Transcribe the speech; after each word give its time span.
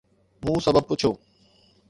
مون 0.43 0.59
سبب 0.65 0.83
پڇيو. 0.89 1.11